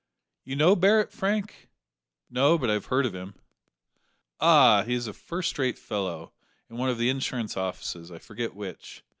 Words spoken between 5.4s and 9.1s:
rate fellow in one of the insurance offices I forget which.